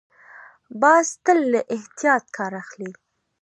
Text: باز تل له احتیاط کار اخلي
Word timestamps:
باز 0.81 1.07
تل 1.25 1.39
له 1.53 1.59
احتیاط 1.75 2.23
کار 2.37 2.53
اخلي 2.63 2.91